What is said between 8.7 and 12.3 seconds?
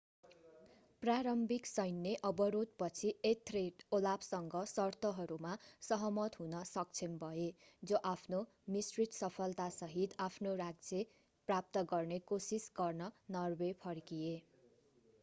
मिश्रित सफलतासहित आफ्नो राज्य प्राप्त गर्ने